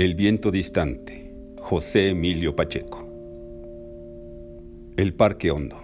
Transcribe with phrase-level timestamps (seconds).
[0.00, 3.06] El viento distante, José Emilio Pacheco.
[4.96, 5.76] El Parque Hondo.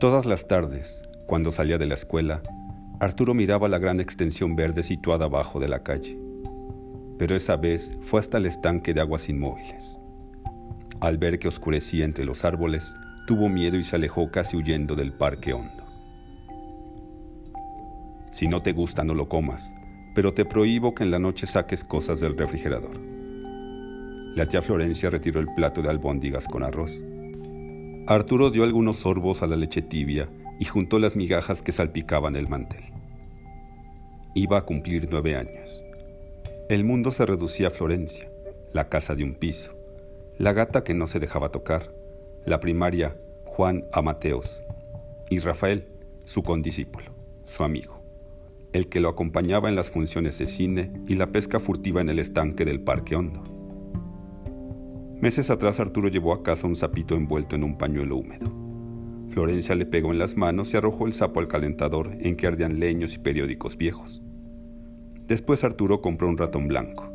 [0.00, 2.42] Todas las tardes, cuando salía de la escuela,
[2.98, 6.18] Arturo miraba la gran extensión verde situada abajo de la calle.
[7.20, 9.96] Pero esa vez fue hasta el estanque de aguas inmóviles.
[10.98, 12.96] Al ver que oscurecía entre los árboles,
[13.28, 15.84] tuvo miedo y se alejó casi huyendo del Parque Hondo.
[18.32, 19.72] Si no te gusta, no lo comas,
[20.16, 22.98] pero te prohíbo que en la noche saques cosas del refrigerador.
[24.34, 27.04] La tía Florencia retiró el plato de albóndigas con arroz.
[28.06, 30.26] Arturo dio algunos sorbos a la leche tibia
[30.58, 32.82] y juntó las migajas que salpicaban el mantel.
[34.34, 35.82] Iba a cumplir nueve años.
[36.70, 38.26] El mundo se reducía a Florencia,
[38.72, 39.76] la casa de un piso,
[40.38, 41.92] la gata que no se dejaba tocar,
[42.46, 44.62] la primaria Juan Amateos
[45.28, 45.86] y Rafael,
[46.24, 47.12] su condiscípulo,
[47.44, 47.95] su amigo
[48.72, 52.18] el que lo acompañaba en las funciones de cine y la pesca furtiva en el
[52.18, 53.42] estanque del Parque Hondo.
[55.20, 58.52] Meses atrás Arturo llevó a casa un sapito envuelto en un pañuelo húmedo.
[59.30, 62.78] Florencia le pegó en las manos y arrojó el sapo al calentador en que ardían
[62.80, 64.22] leños y periódicos viejos.
[65.26, 67.10] Después Arturo compró un ratón blanco.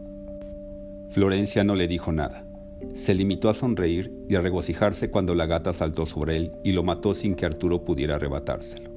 [1.12, 2.46] Florencia no le dijo nada.
[2.94, 6.84] Se limitó a sonreír y a regocijarse cuando la gata saltó sobre él y lo
[6.84, 8.90] mató sin que Arturo pudiera arrebatárselo.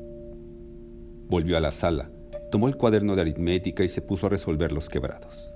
[1.28, 2.11] Volvió a la sala,
[2.55, 5.52] Tomó el cuaderno de aritmética y se puso a resolver los quebrados.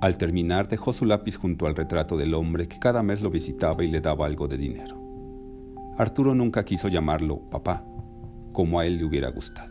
[0.00, 3.84] Al terminar dejó su lápiz junto al retrato del hombre que cada mes lo visitaba
[3.84, 5.00] y le daba algo de dinero.
[5.96, 7.84] Arturo nunca quiso llamarlo papá,
[8.52, 9.70] como a él le hubiera gustado.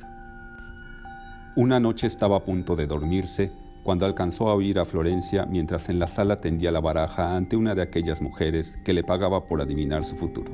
[1.57, 3.51] Una noche estaba a punto de dormirse
[3.83, 7.75] cuando alcanzó a oír a Florencia mientras en la sala tendía la baraja ante una
[7.75, 10.53] de aquellas mujeres que le pagaba por adivinar su futuro.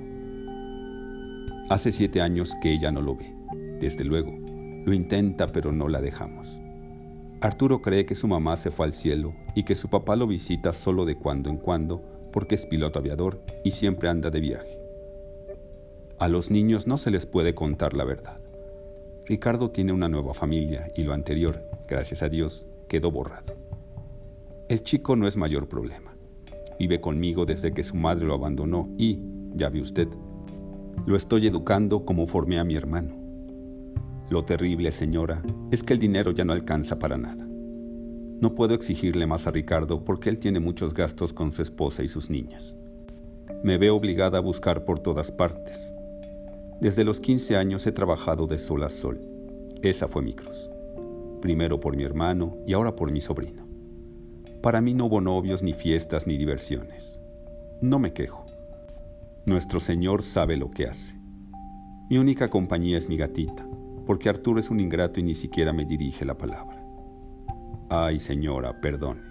[1.69, 3.35] Hace siete años que ella no lo ve,
[3.79, 4.48] desde luego,
[4.85, 6.61] lo intenta pero no la dejamos.
[7.41, 10.73] Arturo cree que su mamá se fue al cielo y que su papá lo visita
[10.73, 14.79] solo de cuando en cuando porque es piloto aviador y siempre anda de viaje.
[16.19, 18.41] A los niños no se les puede contar la verdad.
[19.25, 23.53] Ricardo tiene una nueva familia y lo anterior, gracias a Dios, quedó borrado.
[24.67, 26.13] El chico no es mayor problema.
[26.77, 29.19] Vive conmigo desde que su madre lo abandonó y,
[29.55, 30.07] ya ve usted,
[31.05, 33.18] lo estoy educando como formé a mi hermano.
[34.29, 35.41] Lo terrible, señora,
[35.71, 37.47] es que el dinero ya no alcanza para nada.
[37.47, 42.07] No puedo exigirle más a Ricardo porque él tiene muchos gastos con su esposa y
[42.07, 42.75] sus niñas.
[43.63, 45.91] Me veo obligada a buscar por todas partes.
[46.79, 49.19] Desde los 15 años he trabajado de sol a sol.
[49.81, 50.69] Esa fue mi cruz.
[51.41, 53.67] Primero por mi hermano y ahora por mi sobrino.
[54.61, 57.19] Para mí no hubo novios, ni fiestas, ni diversiones.
[57.81, 58.45] No me quejo.
[59.45, 61.15] Nuestro Señor sabe lo que hace.
[62.11, 63.68] Mi única compañía es mi gatita
[64.09, 66.83] porque Arturo es un ingrato y ni siquiera me dirige la palabra.
[67.91, 69.21] Ay, señora, perdone.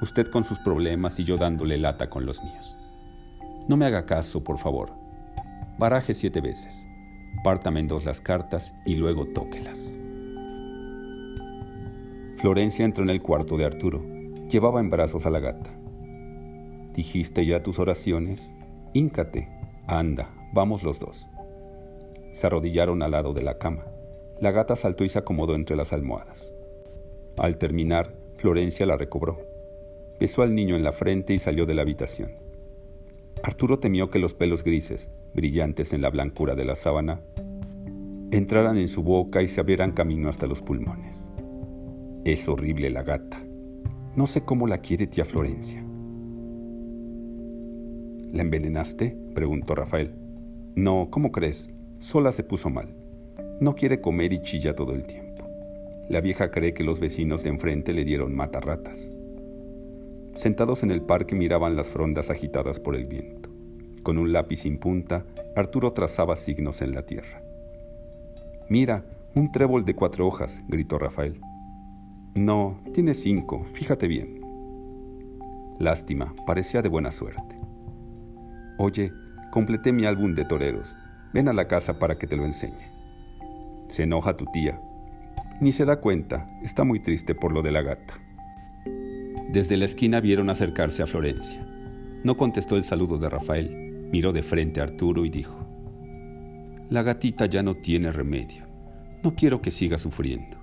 [0.00, 2.78] Usted con sus problemas y yo dándole lata con los míos.
[3.66, 4.92] No me haga caso, por favor.
[5.80, 6.86] Baraje siete veces.
[7.42, 9.98] Pártame en dos las cartas y luego tóquelas.
[12.36, 14.00] Florencia entró en el cuarto de Arturo.
[14.48, 15.70] Llevaba en brazos a la gata.
[16.94, 18.54] ¿Dijiste ya tus oraciones?
[18.92, 19.48] Híncate.
[19.88, 21.28] Anda, vamos los dos.
[22.38, 23.86] Se arrodillaron al lado de la cama.
[24.38, 26.54] La gata saltó y se acomodó entre las almohadas.
[27.36, 29.40] Al terminar, Florencia la recobró.
[30.20, 32.30] Besó al niño en la frente y salió de la habitación.
[33.42, 37.22] Arturo temió que los pelos grises, brillantes en la blancura de la sábana,
[38.30, 41.28] entraran en su boca y se abrieran camino hasta los pulmones.
[42.24, 43.42] Es horrible la gata.
[44.14, 45.84] No sé cómo la quiere tía Florencia.
[48.30, 49.18] ¿La envenenaste?
[49.34, 50.14] preguntó Rafael.
[50.76, 51.68] No, ¿cómo crees?
[52.00, 52.94] Sola se puso mal.
[53.60, 55.44] No quiere comer y chilla todo el tiempo.
[56.08, 59.10] La vieja cree que los vecinos de enfrente le dieron matarratas.
[60.34, 63.50] Sentados en el parque miraban las frondas agitadas por el viento.
[64.04, 65.24] Con un lápiz sin punta,
[65.56, 67.42] Arturo trazaba signos en la tierra.
[68.68, 69.04] Mira,
[69.34, 71.40] un trébol de cuatro hojas, gritó Rafael.
[72.34, 74.40] No, tiene cinco, fíjate bien.
[75.80, 77.58] Lástima, parecía de buena suerte.
[78.78, 79.12] Oye,
[79.52, 80.94] completé mi álbum de toreros.
[81.32, 82.90] Ven a la casa para que te lo enseñe.
[83.88, 84.80] Se enoja tu tía.
[85.60, 88.14] Ni se da cuenta, está muy triste por lo de la gata.
[89.50, 91.66] Desde la esquina vieron acercarse a Florencia.
[92.22, 95.66] No contestó el saludo de Rafael, miró de frente a Arturo y dijo,
[96.88, 98.66] La gatita ya no tiene remedio.
[99.22, 100.56] No quiero que siga sufriendo.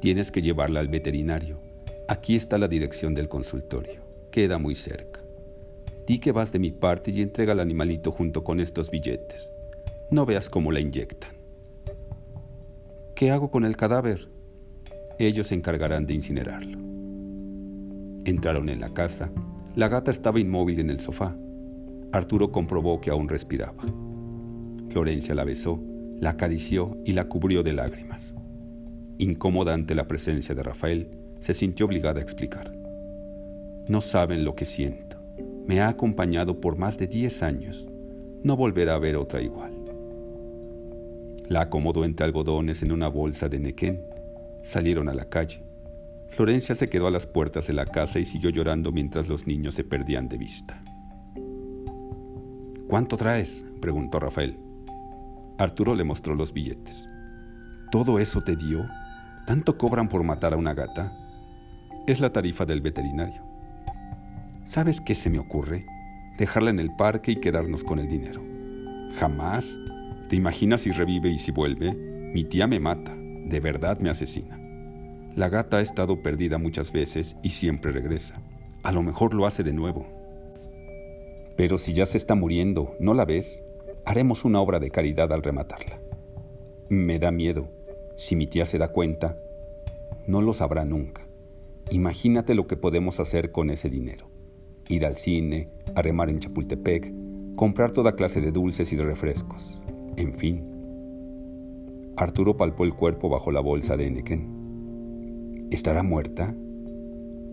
[0.00, 1.60] Tienes que llevarla al veterinario.
[2.08, 4.02] Aquí está la dirección del consultorio.
[4.32, 5.20] Queda muy cerca.
[6.06, 9.52] Di que vas de mi parte y entrega al animalito junto con estos billetes.
[10.10, 11.32] No veas cómo la inyectan.
[13.14, 14.26] ¿Qué hago con el cadáver?
[15.18, 16.78] Ellos se encargarán de incinerarlo.
[18.24, 19.30] Entraron en la casa.
[19.76, 21.36] La gata estaba inmóvil en el sofá.
[22.12, 23.84] Arturo comprobó que aún respiraba.
[24.88, 25.78] Florencia la besó,
[26.18, 28.34] la acarició y la cubrió de lágrimas.
[29.18, 32.72] Incómoda ante la presencia de Rafael, se sintió obligada a explicar.
[33.88, 35.18] No saben lo que siento.
[35.66, 37.88] Me ha acompañado por más de 10 años.
[38.42, 39.77] No volverá a ver otra igual.
[41.48, 44.02] La acomodó entre algodones en una bolsa de nequén.
[44.62, 45.62] Salieron a la calle.
[46.28, 49.74] Florencia se quedó a las puertas de la casa y siguió llorando mientras los niños
[49.74, 50.82] se perdían de vista.
[52.86, 53.66] ¿Cuánto traes?
[53.80, 54.58] preguntó Rafael.
[55.58, 57.08] Arturo le mostró los billetes.
[57.90, 58.86] ¿Todo eso te dio?
[59.46, 61.12] ¿Tanto cobran por matar a una gata?
[62.06, 63.42] Es la tarifa del veterinario.
[64.64, 65.86] ¿Sabes qué se me ocurre?
[66.36, 68.42] Dejarla en el parque y quedarnos con el dinero.
[69.18, 69.78] Jamás.
[70.28, 71.94] ¿Te imaginas si revive y si vuelve?
[71.94, 74.60] Mi tía me mata, de verdad me asesina.
[75.34, 78.42] La gata ha estado perdida muchas veces y siempre regresa.
[78.82, 80.06] A lo mejor lo hace de nuevo.
[81.56, 83.62] Pero si ya se está muriendo, ¿no la ves?
[84.04, 85.98] Haremos una obra de caridad al rematarla.
[86.90, 87.70] Me da miedo.
[88.16, 89.38] Si mi tía se da cuenta,
[90.26, 91.26] no lo sabrá nunca.
[91.90, 94.28] Imagínate lo que podemos hacer con ese dinero.
[94.90, 97.12] Ir al cine, arremar en Chapultepec,
[97.56, 99.80] comprar toda clase de dulces y de refrescos.
[100.18, 100.64] En fin.
[102.16, 105.68] Arturo palpó el cuerpo bajo la bolsa de Enneken.
[105.70, 106.56] ¿Estará muerta?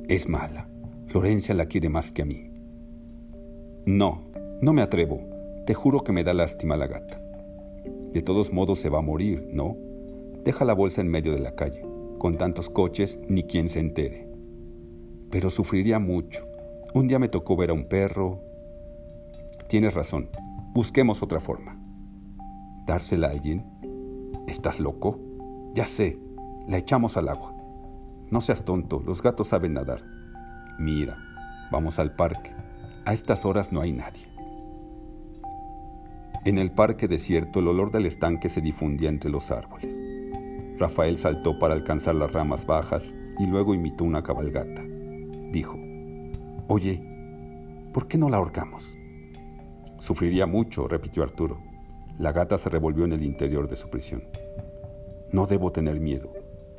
[0.07, 0.67] Es mala.
[1.05, 2.49] Florencia la quiere más que a mí.
[3.85, 4.23] No,
[4.63, 5.21] no me atrevo.
[5.67, 7.21] Te juro que me da lástima la gata.
[8.13, 9.77] De todos modos se va a morir, ¿no?
[10.43, 11.85] Deja la bolsa en medio de la calle.
[12.17, 14.27] Con tantos coches, ni quien se entere.
[15.29, 16.47] Pero sufriría mucho.
[16.95, 18.41] Un día me tocó ver a un perro.
[19.69, 20.29] Tienes razón.
[20.73, 21.84] Busquemos otra forma
[22.85, 23.65] dársela a alguien?
[24.47, 25.19] ¿Estás loco?
[25.73, 26.19] Ya sé,
[26.67, 27.53] la echamos al agua.
[28.29, 30.01] No seas tonto, los gatos saben nadar.
[30.79, 31.17] Mira,
[31.71, 32.51] vamos al parque.
[33.05, 34.27] A estas horas no hay nadie.
[36.43, 39.99] En el parque desierto el olor del estanque se difundía entre los árboles.
[40.77, 44.83] Rafael saltó para alcanzar las ramas bajas y luego imitó una cabalgata.
[45.51, 45.79] Dijo,
[46.67, 47.01] Oye,
[47.93, 48.97] ¿por qué no la ahorcamos?
[49.99, 51.74] Sufriría mucho, repitió Arturo.
[52.17, 54.23] La gata se revolvió en el interior de su prisión.
[55.33, 56.31] No debo tener miedo.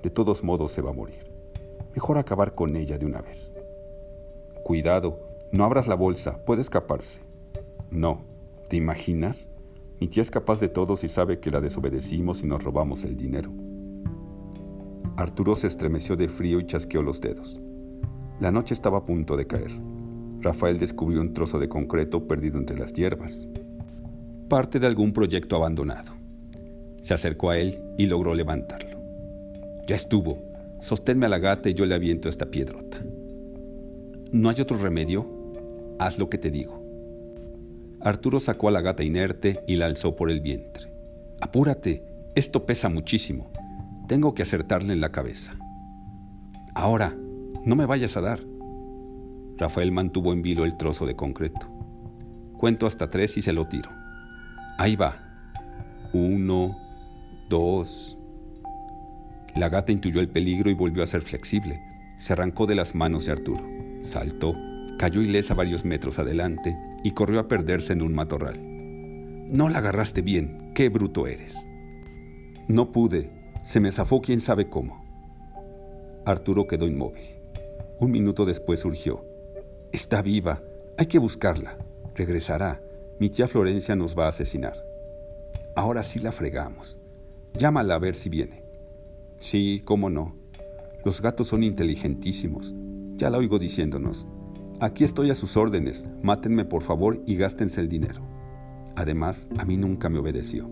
[0.02, 1.30] De todos modos se va a morir.
[1.94, 3.54] Mejor acabar con ella de una vez.
[4.62, 5.20] Cuidado,
[5.52, 7.20] no abras la bolsa, puede escaparse.
[7.90, 8.24] No,
[8.70, 9.50] ¿te imaginas?
[10.00, 13.18] Mi tía es capaz de todo si sabe que la desobedecimos y nos robamos el
[13.18, 13.50] dinero.
[15.18, 17.60] Arturo se estremeció de frío y chasqueó los dedos.
[18.40, 19.70] La noche estaba a punto de caer.
[20.40, 23.46] Rafael descubrió un trozo de concreto perdido entre las hierbas
[24.48, 26.12] parte de algún proyecto abandonado.
[27.02, 28.98] Se acercó a él y logró levantarlo.
[29.86, 30.42] Ya estuvo.
[30.80, 32.98] Sosténme a la gata y yo le aviento esta piedrota.
[34.32, 35.26] ¿No hay otro remedio?
[35.98, 36.82] Haz lo que te digo.
[38.00, 40.92] Arturo sacó a la gata inerte y la alzó por el vientre.
[41.40, 42.04] Apúrate,
[42.34, 43.50] esto pesa muchísimo.
[44.08, 45.56] Tengo que acertarle en la cabeza.
[46.74, 47.16] Ahora,
[47.64, 48.40] no me vayas a dar.
[49.56, 51.66] Rafael mantuvo en vilo el trozo de concreto.
[52.58, 53.90] Cuento hasta tres y se lo tiro.
[54.78, 55.16] Ahí va.
[56.12, 56.76] Uno,
[57.48, 58.16] dos.
[59.54, 61.80] La gata intuyó el peligro y volvió a ser flexible.
[62.18, 63.64] Se arrancó de las manos de Arturo.
[64.00, 64.54] Saltó,
[64.98, 68.60] cayó ilesa varios metros adelante y corrió a perderse en un matorral.
[69.48, 71.56] No la agarraste bien, qué bruto eres.
[72.68, 73.30] No pude,
[73.62, 75.04] se me zafó quién sabe cómo.
[76.26, 77.24] Arturo quedó inmóvil.
[77.98, 79.24] Un minuto después surgió.
[79.92, 80.60] Está viva,
[80.98, 81.78] hay que buscarla.
[82.14, 82.80] Regresará.
[83.18, 84.74] Mi tía Florencia nos va a asesinar.
[85.74, 86.98] Ahora sí la fregamos.
[87.54, 88.62] Llámala a ver si viene.
[89.40, 90.36] Sí, cómo no.
[91.02, 92.74] Los gatos son inteligentísimos.
[93.16, 94.26] Ya la oigo diciéndonos.
[94.80, 96.06] Aquí estoy a sus órdenes.
[96.22, 98.20] Mátenme por favor y gástense el dinero.
[98.96, 100.68] Además, a mí nunca me obedeció.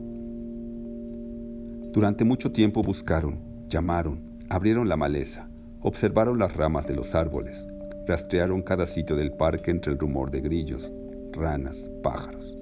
[1.93, 4.21] Durante mucho tiempo buscaron, llamaron,
[4.51, 5.49] abrieron la maleza,
[5.81, 7.67] observaron las ramas de los árboles,
[8.07, 10.93] rastrearon cada sitio del parque entre el rumor de grillos,
[11.35, 12.57] ranas, pájaros,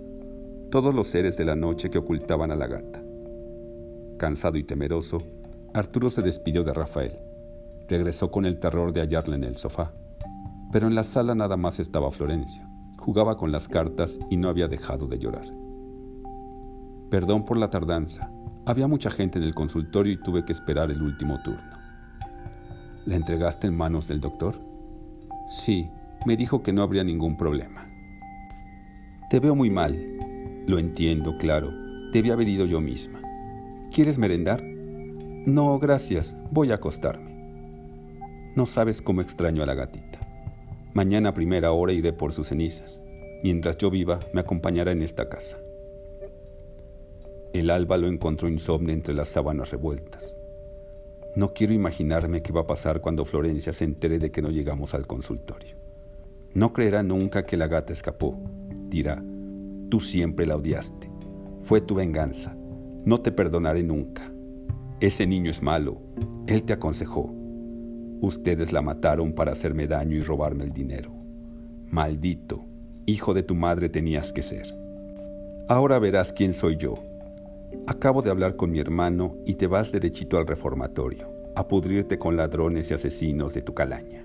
[0.70, 3.02] todos los seres de la noche que ocultaban a la gata.
[4.18, 5.18] Cansado y temeroso,
[5.74, 7.18] Arturo se despidió de Rafael.
[7.88, 9.92] Regresó con el terror de hallarla en el sofá.
[10.70, 12.66] Pero en la sala nada más estaba Florencia.
[12.98, 15.46] Jugaba con las cartas y no había dejado de llorar.
[17.10, 18.30] Perdón por la tardanza.
[18.64, 21.76] Había mucha gente en el consultorio y tuve que esperar el último turno.
[23.04, 24.54] ¿La entregaste en manos del doctor?
[25.46, 25.90] Sí,
[26.24, 27.91] me dijo que no habría ningún problema.
[29.32, 29.98] Te veo muy mal.
[30.66, 31.72] Lo entiendo, claro.
[32.12, 33.22] Debí haber ido yo misma.
[33.90, 34.62] ¿Quieres merendar?
[34.62, 36.36] No, gracias.
[36.50, 37.32] Voy a acostarme.
[38.54, 40.20] No sabes cómo extraño a la gatita.
[40.92, 43.02] Mañana a primera hora iré por sus cenizas.
[43.42, 45.56] Mientras yo viva, me acompañará en esta casa.
[47.54, 50.36] El alba lo encontró insomne entre las sábanas revueltas.
[51.36, 54.92] No quiero imaginarme qué va a pasar cuando Florencia se entere de que no llegamos
[54.92, 55.76] al consultorio.
[56.52, 58.38] No creerá nunca que la gata escapó.
[58.92, 59.24] Dirá,
[59.88, 61.10] tú siempre la odiaste.
[61.62, 62.54] Fue tu venganza.
[63.06, 64.30] No te perdonaré nunca.
[65.00, 66.02] Ese niño es malo.
[66.46, 67.34] Él te aconsejó.
[68.20, 71.10] Ustedes la mataron para hacerme daño y robarme el dinero.
[71.90, 72.66] Maldito,
[73.06, 74.66] hijo de tu madre tenías que ser.
[75.70, 76.92] Ahora verás quién soy yo.
[77.86, 82.36] Acabo de hablar con mi hermano y te vas derechito al reformatorio, a pudrirte con
[82.36, 84.22] ladrones y asesinos de tu calaña.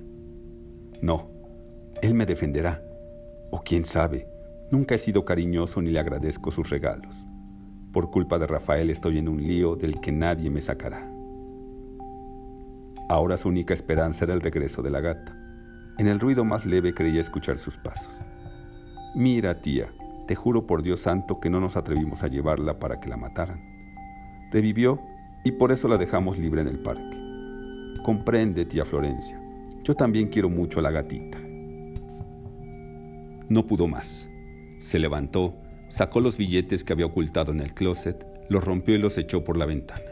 [1.02, 1.30] No,
[2.02, 2.84] él me defenderá.
[3.50, 4.28] O quién sabe,
[4.72, 7.26] nunca he sido cariñoso ni le agradezco sus regalos.
[7.94, 11.10] Por culpa de Rafael estoy en un lío del que nadie me sacará.
[13.10, 15.36] Ahora su única esperanza era el regreso de la gata.
[15.98, 18.14] En el ruido más leve creía escuchar sus pasos.
[19.16, 19.88] Mira, tía,
[20.28, 23.62] te juro por Dios santo que no nos atrevimos a llevarla para que la mataran.
[24.52, 25.00] Revivió
[25.44, 27.18] y por eso la dejamos libre en el parque.
[28.04, 29.42] Comprende, tía Florencia,
[29.84, 31.40] yo también quiero mucho a la gatita.
[33.50, 34.30] No pudo más.
[34.80, 35.56] Se levantó,
[35.90, 39.58] sacó los billetes que había ocultado en el closet, los rompió y los echó por
[39.58, 40.12] la ventana.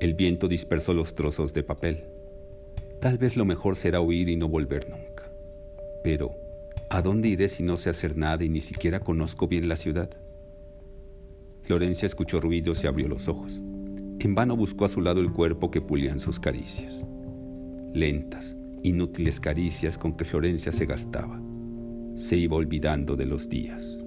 [0.00, 2.04] El viento dispersó los trozos de papel.
[3.00, 5.24] Tal vez lo mejor será huir y no volver nunca.
[6.04, 6.36] Pero,
[6.88, 10.10] ¿a dónde iré si no sé hacer nada y ni siquiera conozco bien la ciudad?
[11.62, 13.60] Florencia escuchó ruidos y abrió los ojos.
[14.20, 17.04] En vano buscó a su lado el cuerpo que pulían sus caricias.
[17.92, 21.40] Lentas, inútiles caricias con que Florencia se gastaba.
[22.18, 24.04] Se iba olvidando de los días.